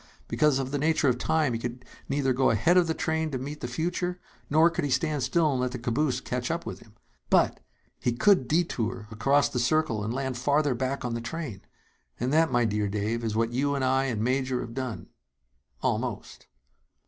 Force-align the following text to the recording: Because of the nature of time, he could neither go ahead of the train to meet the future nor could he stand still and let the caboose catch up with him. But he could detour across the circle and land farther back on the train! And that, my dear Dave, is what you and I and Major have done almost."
Because 0.27 0.57
of 0.57 0.71
the 0.71 0.79
nature 0.79 1.09
of 1.09 1.19
time, 1.19 1.53
he 1.53 1.59
could 1.59 1.85
neither 2.09 2.33
go 2.33 2.49
ahead 2.49 2.75
of 2.75 2.87
the 2.87 2.95
train 2.95 3.29
to 3.29 3.37
meet 3.37 3.61
the 3.61 3.67
future 3.67 4.19
nor 4.49 4.71
could 4.71 4.83
he 4.83 4.89
stand 4.89 5.21
still 5.21 5.51
and 5.51 5.61
let 5.61 5.73
the 5.73 5.77
caboose 5.77 6.19
catch 6.19 6.49
up 6.49 6.65
with 6.65 6.79
him. 6.79 6.95
But 7.29 7.59
he 7.99 8.11
could 8.13 8.47
detour 8.47 9.07
across 9.11 9.47
the 9.47 9.59
circle 9.59 10.03
and 10.03 10.11
land 10.11 10.39
farther 10.39 10.73
back 10.73 11.05
on 11.05 11.13
the 11.13 11.21
train! 11.21 11.61
And 12.19 12.33
that, 12.33 12.51
my 12.51 12.65
dear 12.65 12.87
Dave, 12.89 13.23
is 13.23 13.35
what 13.35 13.53
you 13.53 13.75
and 13.75 13.85
I 13.85 14.05
and 14.05 14.23
Major 14.23 14.61
have 14.61 14.73
done 14.73 15.09
almost." 15.83 16.47